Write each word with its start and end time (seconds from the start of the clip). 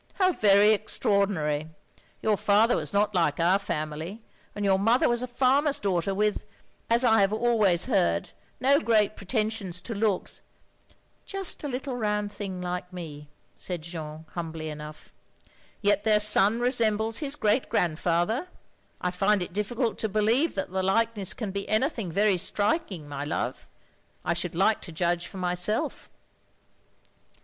"How 0.15 0.31
very 0.31 0.73
extraordinary! 0.73 1.69
Your 2.23 2.35
father 2.35 2.75
was 2.75 2.91
not 2.91 3.13
like 3.13 3.39
our 3.39 3.59
family; 3.59 4.23
and 4.55 4.65
your 4.65 4.79
mother 4.79 5.07
was 5.07 5.21
a 5.21 5.27
farmer's 5.27 5.77
daughter 5.77 6.11
with, 6.15 6.43
as 6.89 7.05
I 7.05 7.21
have 7.21 7.31
always 7.31 7.85
heard, 7.85 8.31
no 8.59 8.79
great 8.79 9.15
pretensions 9.15 9.79
to 9.83 9.93
looks 9.93 10.41
—"'*Just 11.27 11.63
a 11.63 11.67
little 11.67 11.93
rotmd 11.93 12.31
thing 12.31 12.63
like 12.63 12.91
me," 12.91 13.29
said 13.59 13.83
Jeanne, 13.83 14.25
humbly 14.33 14.69
enough. 14.71 15.13
"Yet 15.83 16.03
their 16.03 16.19
son 16.19 16.61
resembles 16.61 17.19
his 17.19 17.35
great 17.35 17.69
grand 17.69 17.99
father! 17.99 18.47
I 19.01 19.11
find 19.11 19.43
it 19.43 19.53
difficult 19.53 19.99
to 19.99 20.09
believe 20.09 20.55
that 20.55 20.71
the 20.71 20.81
likeness 20.81 21.35
can 21.35 21.51
be 21.51 21.69
anything 21.69 22.11
very 22.11 22.37
striking, 22.37 23.07
my 23.07 23.23
love. 23.23 23.67
I 24.25 24.33
should 24.33 24.55
like 24.55 24.81
to 24.81 24.91
judge 24.91 25.27
for 25.27 25.37
myself." 25.37 26.09